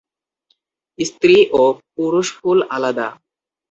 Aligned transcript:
স্ত্রী 0.99 1.37
ও 1.53 1.63
পুরুষ 1.95 2.27
ফুল 2.37 2.59
আলাদা। 2.75 3.07